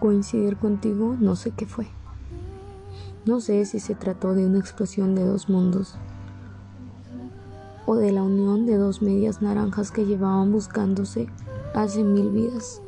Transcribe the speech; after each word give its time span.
Coincidir 0.00 0.56
contigo 0.56 1.16
no 1.18 1.34
sé 1.34 1.50
qué 1.50 1.66
fue. 1.66 1.86
No 3.24 3.40
sé 3.40 3.64
si 3.64 3.80
se 3.80 3.94
trató 3.94 4.34
de 4.34 4.46
una 4.46 4.58
explosión 4.58 5.14
de 5.14 5.24
dos 5.24 5.48
mundos 5.48 5.96
o 7.84 7.96
de 7.96 8.12
la 8.12 8.22
unión 8.22 8.66
de 8.66 8.76
dos 8.76 9.00
medias 9.02 9.40
naranjas 9.40 9.90
que 9.90 10.04
llevaban 10.04 10.52
buscándose 10.52 11.26
hace 11.74 12.04
mil 12.04 12.30
vidas. 12.30 12.82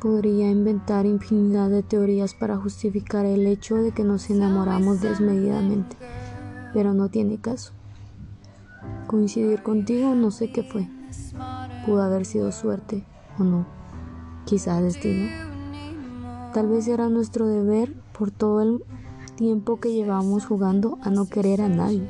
Podría 0.00 0.50
inventar 0.50 1.06
infinidad 1.06 1.70
de 1.70 1.82
teorías 1.82 2.34
para 2.34 2.58
justificar 2.58 3.24
el 3.24 3.46
hecho 3.46 3.76
de 3.76 3.92
que 3.92 4.04
nos 4.04 4.28
enamoramos 4.28 5.00
desmedidamente, 5.00 5.96
pero 6.74 6.92
no 6.92 7.08
tiene 7.08 7.38
caso. 7.40 7.72
Coincidir 9.06 9.62
contigo 9.62 10.14
no 10.14 10.30
sé 10.30 10.52
qué 10.52 10.62
fue. 10.62 10.88
Pudo 11.86 12.02
haber 12.02 12.26
sido 12.26 12.52
suerte 12.52 13.04
o 13.38 13.44
no, 13.44 13.66
quizá 14.46 14.80
destino. 14.80 15.28
Tal 16.54 16.68
vez 16.68 16.88
era 16.88 17.10
nuestro 17.10 17.46
deber 17.46 17.92
por 18.16 18.30
todo 18.30 18.62
el 18.62 18.84
tiempo 19.34 19.78
que 19.78 19.92
llevamos 19.92 20.46
jugando 20.46 20.98
a 21.02 21.10
no 21.10 21.28
querer 21.28 21.60
a 21.60 21.68
nadie. 21.68 22.08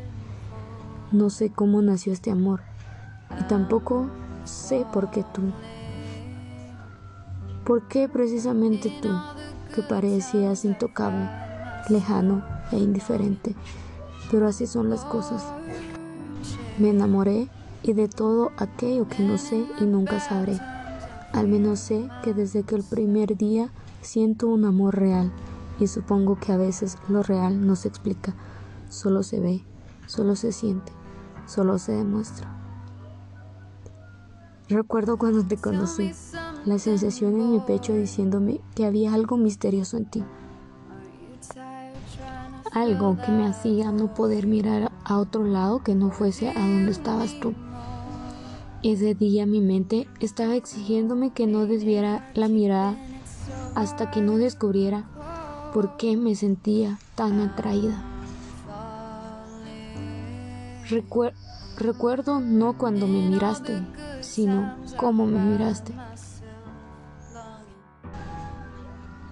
No 1.11 1.31
sé 1.31 1.51
cómo 1.51 1.83
nació 1.83 2.13
este 2.13 2.31
amor 2.31 2.61
y 3.41 3.45
tampoco 3.45 4.07
sé 4.45 4.87
por 4.93 5.11
qué 5.11 5.25
tú. 5.33 5.43
¿Por 7.65 7.89
qué 7.89 8.09
precisamente 8.09 8.93
tú, 9.03 9.09
que 9.75 9.83
parecías 9.83 10.65
intocable, 10.65 11.29
lejano 11.89 12.45
e 12.71 12.77
indiferente? 12.77 13.57
Pero 14.31 14.47
así 14.47 14.67
son 14.67 14.91
las 14.91 15.05
cosas. 15.05 15.43
Me 16.79 16.91
enamoré 16.91 17.49
y 17.83 17.95
de 17.95 18.09
todo 18.09 18.53
aquello 18.59 19.09
que 19.09 19.23
no 19.25 19.39
sé 19.39 19.67
y 19.81 19.85
nunca 19.85 20.21
sabré. 20.21 20.61
Al 21.37 21.47
menos 21.47 21.79
sé 21.79 22.09
que 22.25 22.35
desde 22.35 22.65
que 22.65 22.75
el 22.75 22.83
primer 22.83 23.37
día 23.37 23.71
siento 24.01 24.49
un 24.49 24.65
amor 24.65 24.97
real 24.97 25.31
y 25.79 25.87
supongo 25.87 26.41
que 26.41 26.51
a 26.53 26.57
veces 26.57 26.99
lo 27.09 27.23
real 27.23 27.65
no 27.65 27.77
se 27.77 27.87
explica, 27.87 28.35
solo 28.89 29.23
se 29.23 29.39
ve, 29.39 29.65
solo 30.07 30.35
se 30.35 30.51
siente 30.51 30.93
solo 31.47 31.79
se 31.79 31.93
demuestra. 31.93 32.49
Recuerdo 34.69 35.17
cuando 35.17 35.45
te 35.45 35.57
conocí, 35.57 36.13
la 36.65 36.79
sensación 36.79 37.41
en 37.41 37.53
mi 37.53 37.61
pecho 37.61 37.95
diciéndome 37.95 38.61
que 38.75 38.85
había 38.85 39.15
algo 39.15 39.37
misterioso 39.37 39.97
en 39.97 40.07
ti. 40.07 40.25
Algo 42.73 43.17
que 43.25 43.31
me 43.31 43.47
hacía 43.47 43.93
no 43.93 44.13
poder 44.13 44.47
mirar 44.47 44.91
a 45.05 45.19
otro 45.19 45.45
lado 45.45 45.83
que 45.83 45.95
no 45.95 46.11
fuese 46.11 46.51
a 46.51 46.61
donde 46.61 46.91
estabas 46.91 47.39
tú. 47.41 47.55
Ese 48.83 49.15
día 49.15 49.47
mi 49.47 49.61
mente 49.61 50.09
estaba 50.21 50.55
exigiéndome 50.55 51.33
que 51.33 51.47
no 51.47 51.67
desviara 51.67 52.31
la 52.35 52.49
mirada 52.49 52.97
hasta 53.75 54.11
que 54.11 54.21
no 54.21 54.37
descubriera 54.37 55.09
por 55.73 55.97
qué 55.97 56.17
me 56.17 56.35
sentía 56.35 56.99
tan 57.15 57.41
atraída 57.41 58.05
recuerdo 61.79 62.41
no 62.41 62.79
cuando 62.79 63.07
me 63.07 63.29
miraste, 63.29 63.83
sino 64.21 64.77
cómo 64.97 65.27
me 65.27 65.39
miraste. 65.39 65.93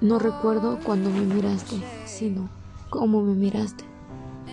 No 0.00 0.18
recuerdo 0.18 0.78
cuando 0.84 1.10
me 1.10 1.20
miraste, 1.20 1.76
sino 2.06 2.48
cómo 2.90 3.22
me 3.22 3.34
miraste. 3.34 3.84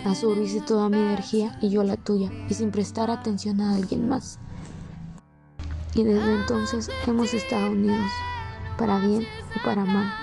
Absorbiste 0.05 0.61
toda 0.61 0.89
mi 0.89 0.97
energía 0.97 1.57
y 1.61 1.69
yo 1.69 1.83
la 1.83 1.97
tuya, 1.97 2.31
y 2.49 2.53
sin 2.53 2.71
prestar 2.71 3.11
atención 3.11 3.59
a 3.61 3.75
alguien 3.75 4.07
más. 4.07 4.39
Y 5.93 6.03
desde 6.03 6.35
entonces 6.35 6.89
hemos 7.05 7.33
estado 7.33 7.71
unidos, 7.71 8.11
para 8.77 8.99
bien 8.99 9.27
o 9.55 9.65
para 9.65 9.83
mal. 9.83 10.13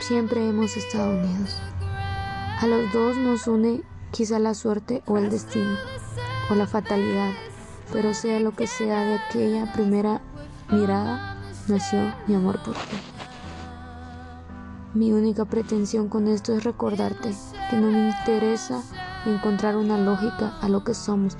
Siempre 0.00 0.48
hemos 0.48 0.76
estado 0.76 1.10
unidos. 1.10 1.56
A 2.60 2.66
los 2.66 2.92
dos 2.92 3.16
nos 3.16 3.46
une 3.46 3.82
quizá 4.10 4.38
la 4.38 4.54
suerte 4.54 5.02
o 5.06 5.18
el 5.18 5.30
destino 5.30 5.76
o 6.50 6.54
la 6.54 6.66
fatalidad, 6.66 7.32
pero 7.92 8.14
sea 8.14 8.40
lo 8.40 8.52
que 8.52 8.66
sea 8.66 9.04
de 9.04 9.14
aquella 9.14 9.72
primera 9.72 10.20
mirada, 10.70 11.36
nació 11.68 12.12
mi 12.26 12.34
amor 12.34 12.62
por 12.62 12.74
ti. 12.74 12.96
Mi 14.94 15.12
única 15.12 15.44
pretensión 15.44 16.08
con 16.08 16.28
esto 16.28 16.56
es 16.56 16.64
recordarte 16.64 17.34
que 17.70 17.76
no 17.76 17.90
me 17.90 18.08
interesa 18.08 18.82
encontrar 19.26 19.76
una 19.76 19.98
lógica 19.98 20.58
a 20.60 20.68
lo 20.68 20.82
que 20.84 20.94
somos 20.94 21.36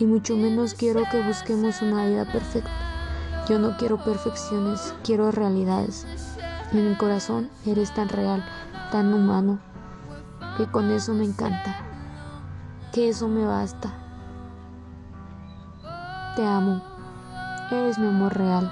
y 0.00 0.06
mucho 0.06 0.36
menos 0.36 0.74
quiero 0.74 1.04
que 1.10 1.22
busquemos 1.22 1.82
una 1.82 2.06
vida 2.06 2.24
perfecta. 2.24 2.70
Yo 3.48 3.60
no 3.60 3.76
quiero 3.76 4.02
perfecciones, 4.02 4.94
quiero 5.04 5.30
realidades. 5.30 6.06
En 6.72 6.88
mi 6.88 6.96
corazón 6.96 7.50
eres 7.64 7.94
tan 7.94 8.08
real, 8.08 8.44
tan 8.90 9.14
humano, 9.14 9.60
que 10.56 10.66
con 10.66 10.90
eso 10.90 11.14
me 11.14 11.24
encanta 11.24 11.86
que 12.92 13.08
eso 13.08 13.28
me 13.28 13.44
basta. 13.44 13.92
Te 16.34 16.44
amo, 16.44 16.82
eres 17.70 17.98
mi 17.98 18.08
amor 18.08 18.36
real 18.36 18.70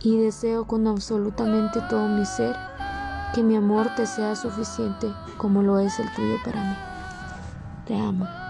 y 0.00 0.18
deseo 0.18 0.66
con 0.66 0.86
absolutamente 0.86 1.80
todo 1.88 2.06
mi 2.08 2.24
ser 2.24 2.56
que 3.34 3.42
mi 3.42 3.56
amor 3.56 3.94
te 3.96 4.06
sea 4.06 4.36
suficiente 4.36 5.12
como 5.36 5.62
lo 5.62 5.78
es 5.78 5.98
el 5.98 6.12
tuyo 6.12 6.36
para 6.44 6.62
mí. 6.62 6.76
Te 7.86 7.98
amo. 7.98 8.45